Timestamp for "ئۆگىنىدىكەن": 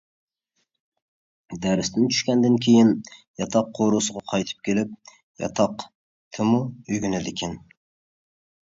6.77-7.59